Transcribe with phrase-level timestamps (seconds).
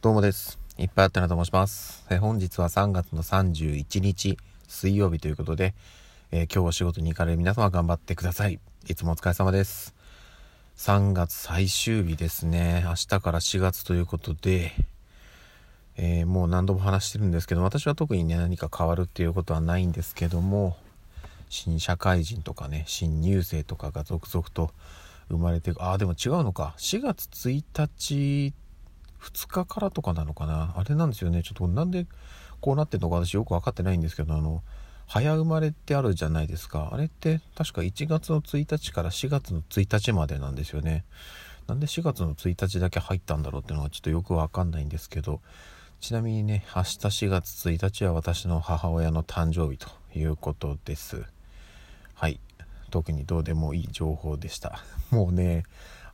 [0.00, 0.60] どうもです。
[0.78, 2.06] いっぱいあったなと申します。
[2.08, 5.74] え本日は3月の31日水曜日ということで、
[6.30, 8.60] えー今日お仕事に行かれる皆様頑張ってください。
[8.86, 9.96] いつもお疲れ様です。
[10.76, 12.84] 3月最終日ですね。
[12.86, 14.70] 明日から4月ということで、
[15.96, 20.76] えーもう何度も話してるんですけど、私は特にね、何か変わるっていうことはないんですけども、
[21.48, 24.70] 新社会人とかね、新入生とかが続々と
[25.28, 25.72] 生まれて。
[25.80, 26.76] ああ、でも違うのか。
[26.78, 28.54] 4月1日、
[29.20, 30.74] 2日からとかなのかな？
[30.76, 31.42] あれなんですよね。
[31.42, 32.06] ちょっとなんで
[32.60, 34.62] こうなってんのか私よく分かってないんですけど、あの、
[35.06, 36.90] 早生まれってあるじゃないですか。
[36.92, 41.04] あれって確か1月の1日から4月の1日までなんですよね。
[41.66, 45.40] なんで4月の1日だけ入ったんだろうっていうのがちょっとよくわかんないんですけど、
[46.00, 51.24] ちなみにね、明日4月1日は私の母親の誕生日ということです。
[52.14, 52.40] はい。
[52.90, 54.82] 特にどうでもいい情報でした。
[55.10, 55.64] もうね、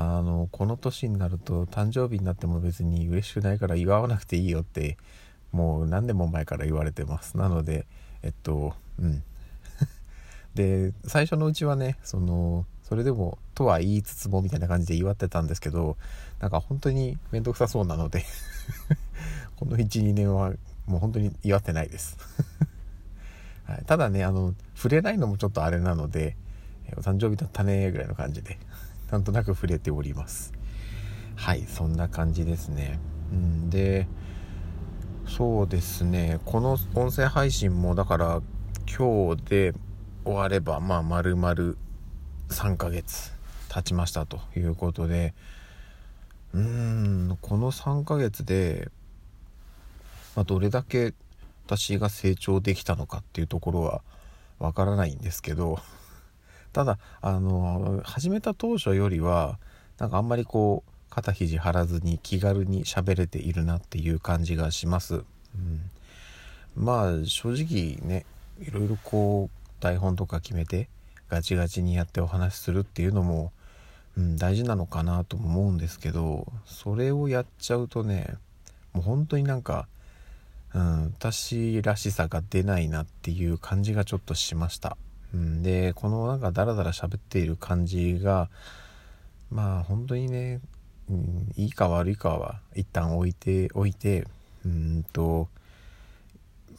[0.00, 4.96] あの、この年になると誕生日になっても別に嬉しくないから祝わなくていいよって、
[5.50, 7.36] もう何年も前から言われてます。
[7.36, 7.84] なので、
[8.22, 9.24] えっと、うん。
[10.54, 15.96] で、最初のうちはね、その、それでも、とは言いつつもみたいな感じで祝ってたんですけど、
[16.38, 18.24] なんか本当に面倒くさそうなので、
[19.58, 20.52] この1、2年は
[20.86, 22.16] もう本当に祝ってないです。
[23.66, 26.36] はい、ただね、あの、触れないのもちょっとあれなので、
[26.96, 28.58] お誕生日だったねぐらいの感じで、
[29.10, 30.52] なんとなく触れております。
[31.36, 32.98] はい、そんな感じですね。
[33.32, 34.06] うん、で、
[35.26, 38.42] そうですね、この音声配信もだから
[38.86, 39.74] 今日で
[40.24, 41.54] 終われば、まあ、丸々
[42.48, 43.32] 3ヶ月
[43.68, 45.34] 経ちましたということで、
[46.54, 46.60] うー
[47.32, 48.88] ん、この3ヶ月で、
[50.34, 51.14] まあ、どれだけ
[51.66, 54.02] 私が成長できたのかっていうところは
[54.58, 55.78] わからないんですけど
[56.72, 59.58] ただあの始めた当初よりは
[59.98, 65.90] なんかあんまりこう肩肘張らずに気軽に喋れているなっていう感じがします、うん、
[66.76, 68.24] まあ正直ね
[68.60, 70.88] いろいろこう台本とか決めて
[71.28, 73.52] ガチガチにやってお話しするっていうのも、
[74.16, 78.34] うん、大事なのかなとも思うんですけどそれをやっちゃうとね
[78.92, 79.88] もう本当になんか
[80.74, 84.96] うん、私らしさが出ないなっていう感じがちょっとしました。
[85.34, 88.48] うん、で、このなんかダラダラ喋っている感じが、
[89.50, 90.60] まあ本当にね、
[91.10, 94.26] うん、いいか悪いかは一旦置いておいて、
[94.64, 95.48] うんと、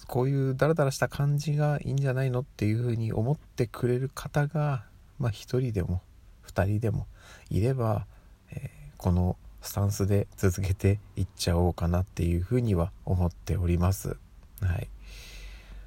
[0.08, 4.84] こういうダラダラした感じがいいんじゃないのっていうふうに思ってくれる方が、
[5.20, 6.02] まあ人でも
[6.42, 7.08] 二人でも
[7.50, 8.06] いれば、
[8.52, 14.18] えーこのスタンスで続けていっちゃおうかなっていうふうには思っております。
[14.62, 14.90] はい。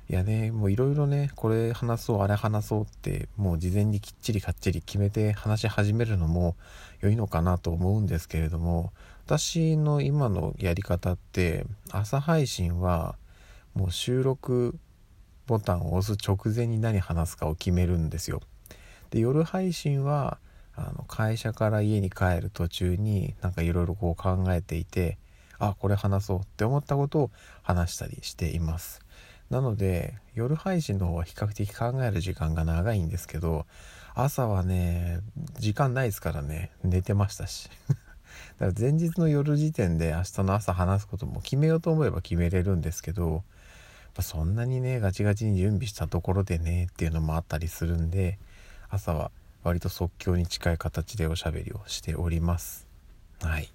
[0.08, 6.56] いやね、もういろいろね、これ話そう、あれ話そうって、もう事前にきっちりかっちり決めて話し始めるのも
[7.00, 8.92] 良いのかなと思うんですけれども、
[9.26, 13.16] 私の今のやり方って、朝配信は
[13.74, 14.76] もう収録
[15.46, 18.40] ボタンを押す直前に何話すかを決めるんですよ。
[19.10, 20.38] で、夜配信は、
[20.74, 25.18] あの会社から家に帰る途中になんかいろいろこう考えていて
[25.58, 27.30] あこれ話そうって思ったことを
[27.62, 29.00] 話したりしています
[29.52, 33.66] なので夜配信の方は比較的考える時間が長いんですけど
[34.14, 35.20] 朝はね
[35.58, 37.68] 時間ないですからね寝てましたし
[38.58, 43.44] だから前日の夜時点で明日の朝話すことも決めようと思えば決めれるんですけど
[44.22, 48.38] そんなにねガチガチに準備したところでねっていうのもあったりするんで
[48.88, 49.30] 朝は
[49.64, 52.86] 割と即興に近い形でおしゃべりをしております。
[53.42, 53.68] はい。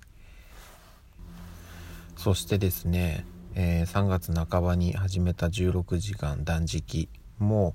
[2.18, 3.26] そしてですね、
[3.60, 7.10] えー3月半ばに始めた16時間断食
[7.40, 7.74] も、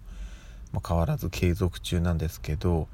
[0.71, 2.87] まあ変わらず継続中なんですけど、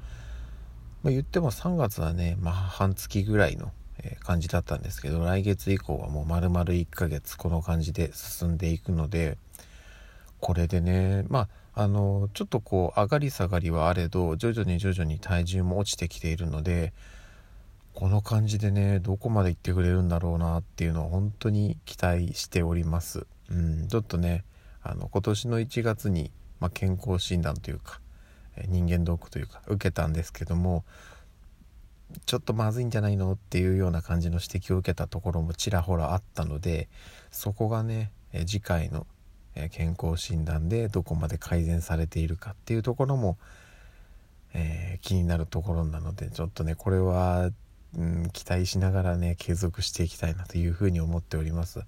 [1.03, 3.71] まあ、言っても3月はね、まあ、半月ぐらいの
[4.21, 9.37] 感じだったんですけど来月以降はもう丸々1ヶ月この感じで進んでいくので
[10.39, 16.91] これでねまああのちょっとこう上がり下がりはあれど徐々に徐々に体重も落ちてきているので
[17.99, 23.27] この感じでねどこまで行ってくれるんだろうなっていうのは本当に期待しております。
[23.51, 24.45] うん、ちょっとね
[24.81, 26.31] あの今年の1月に、
[26.61, 27.99] まあ、健康診断というか
[28.69, 30.85] 人間ドックというか受けたんですけども
[32.25, 36.87] ちょっとまずいんじゃないのっていうような感じの指摘を受けたところもちらほらあったので
[37.31, 38.13] そこがね
[38.45, 39.07] 次回の
[39.71, 43.37] 健康診断でどこまで改善されているかっていうところも、
[44.53, 47.51] えー気になるところなのでちょっとねこれは、
[47.97, 51.81] うん、期待しながらね継続していきたいなというふうに思っております。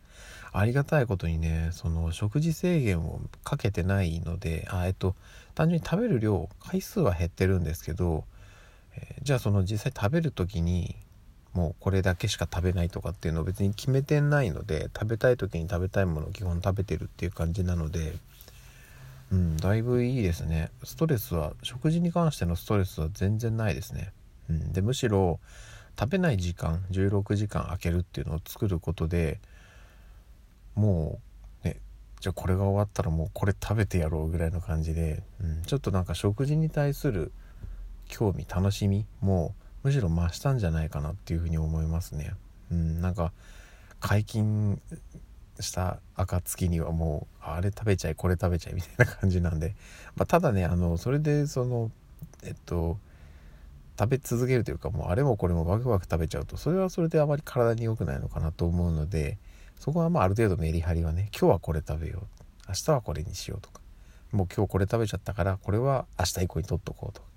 [0.53, 5.15] ありがたいことにねその食事制限をかけてないのであえっと
[5.55, 8.25] 単純に食べる量回数は減ってるんですけど、
[8.95, 10.95] えーじゃあその実際食べる時に
[11.53, 18.13] もうこれだけしか食べないとかっていうのを別に決めてないので食べたい時に食べたいものを基本食べてるっていう感じなので
[19.31, 20.71] うんだいぶいいですね。
[20.83, 24.11] ストレスは食事に関してのストレスは全然ないですね、
[24.49, 25.39] うん、でむしろ
[25.99, 29.39] 食べない時間16時間空けるっていうのを作ることで
[30.75, 31.19] も
[31.63, 31.77] うね
[32.19, 37.31] じゃあこれが終わったらもうこれ食べてやろうぐらいの感じで、うん、ちょっとなんか食事に対する
[38.07, 39.53] 興味楽しみも
[39.83, 42.33] むしろ増したんじゃないかなっていうふうに思いますね。
[42.71, 43.31] うん、なんか
[43.99, 44.79] 解禁
[45.59, 49.75] した暁にはもうあれ食べちゃいこれ食べちゃいみたいな感じなんで、
[50.15, 51.91] まあ、ただねあのそれでその
[52.43, 52.97] えっと
[53.99, 59.37] 食べ続けるというかもうあれもこれもワクワク食べちゃうとそれはそれであまり体に良くないのかなと思うので
[59.79, 62.25] そこはまあある程度メリハリはね今日はこれ食べよう
[62.69, 63.81] 明日はこれにしようとか
[64.31, 67.27] もう今日これ食べちゃったからこれは明日以降に取っとこうとか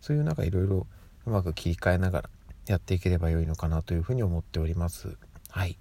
[0.00, 0.86] そういうなんかいろいろ
[1.26, 2.30] うまく切り替えながら
[2.66, 5.16] やっていければ良いのかなというふうに思っております。
[5.50, 5.78] はい。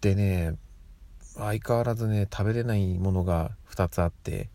[0.00, 0.54] でね
[1.36, 4.48] 相変わらずね食べれないものが2つあって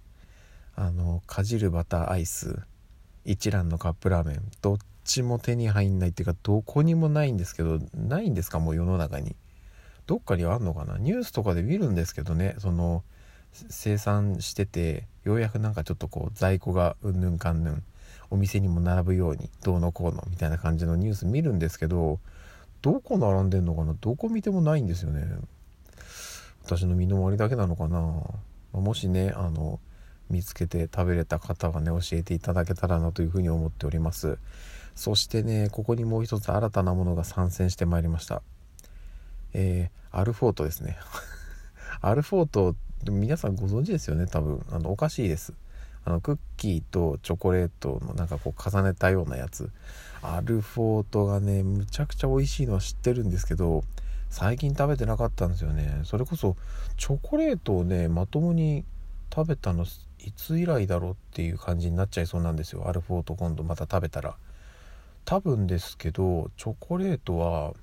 [0.75, 2.59] あのかじるバターアイス。
[3.25, 4.41] 一蘭のカップラーメン。
[4.61, 8.59] どっちも手に入んないっていうかどこにもないんですけどないんですか？
[8.59, 9.35] もう世の中に。
[10.05, 10.97] どっかにあんのかな？
[10.97, 13.03] ニュースとかで見るんですけどねその
[13.51, 17.83] 生産しててようやくなんかちょっとこう在庫がうんぬんかんぬん
[18.29, 22.19] お店にも並ぶようにどうのこうのみたいな感じのニュース見るんですけど
[22.81, 23.95] どこ並んでんのかな？
[23.99, 25.25] どこ見てもないんですよね。
[26.65, 27.99] 私の身の回りだけなのかな？
[28.73, 29.79] もしねあの
[30.29, 34.37] 見つけて食べれた方はね教えていただけたらなというふうに思っております。
[34.95, 38.41] そしてねここにもう一つ新たなものが参戦してまいりました。
[39.53, 40.97] えー、アルフォートですね。
[42.01, 42.75] アルフォート
[43.11, 44.27] 皆さんご存知ですよね？
[44.27, 44.65] 多分。
[44.71, 45.53] あのおかしいです。
[46.05, 49.69] あのクッキーとチョコレートのなんかこう重ねたようなやつ。
[50.21, 53.83] アルフォートがねむちゃくちゃ美味しいのは知ってるんですけど
[54.29, 56.01] 最近食べてなかったんですよね。
[56.03, 56.55] それこそ
[56.97, 58.85] チョコレートをねまともに
[59.33, 59.85] 食べたの
[60.23, 62.87] いつ以来だろうっていう感じになっちゃいそうなんですよ。
[62.87, 64.35] アルフォート今度また食べたら。
[65.25, 67.73] 多分ですけどチョコレートは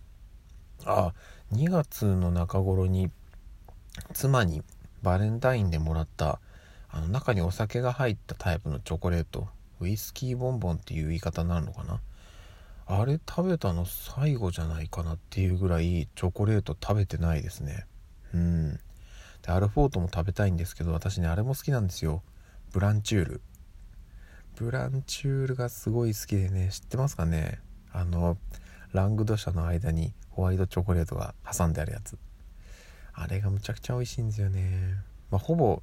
[0.84, 1.14] あ
[1.52, 3.10] 2月の中頃に
[4.12, 4.62] 妻に
[5.02, 6.38] バレンタインでもらった
[6.90, 9.48] あの中にお酒が入ったタイプのチョコレート。
[9.80, 12.00] ウイスキーボンボンっていう言い方になるのかな。
[12.86, 17.86] あれ食べたの最後じゃないかなっていうぐらいチョコレート食べてないですね。
[18.34, 18.80] うん。
[19.42, 22.22] でアルフォートも食べたいんですけど私ねあれも好きなんですよ。
[22.72, 23.40] ブランチュール。
[24.56, 27.58] ブランチュールがすごい好きでね知ってますかね？
[27.92, 28.36] あの
[28.92, 32.16] ラングド社の間にホワイトチョコレートが挟んであるやつ。
[33.12, 34.94] あれがむちゃくちゃ美味しいんですよね、
[35.30, 35.82] まあ、ほぼ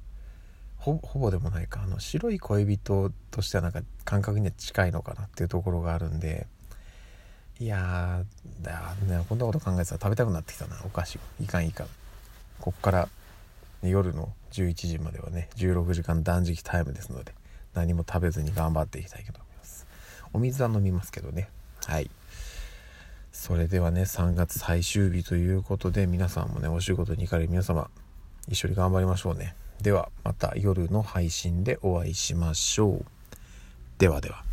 [0.78, 1.82] ほぼでもないか。
[1.82, 6.46] あの白い恋人としてはなんか感覚には近いのかなっていうところがあるんで。
[7.60, 10.76] いやーだねこんなこと考えてたら食べたくなってきたな。
[10.84, 11.18] お菓子。
[11.40, 11.86] いかんいかん。
[12.60, 13.08] こっから、
[13.82, 17.32] 夜の11時まではね16時間断食タイムですので
[17.74, 19.86] 何も食べずに頑張っていきたいと思います。
[20.32, 21.48] お水は飲みますけどね。
[21.86, 22.10] はい。
[23.32, 27.88] それではね3月最終日ということで皆さんもねお仕事に行かれる皆様
[28.48, 29.54] 一緒に頑張りましょうね。
[29.80, 33.04] ではまた夜の配信でお会いしましょう。
[33.98, 34.47] ではでは。